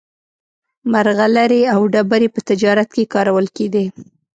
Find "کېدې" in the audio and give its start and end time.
3.55-3.85